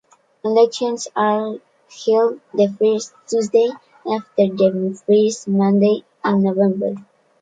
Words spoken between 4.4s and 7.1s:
the first Monday in November.